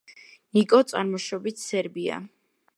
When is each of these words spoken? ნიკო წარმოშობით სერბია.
ნიკო 0.57 0.79
წარმოშობით 0.93 1.63
სერბია. 1.67 2.21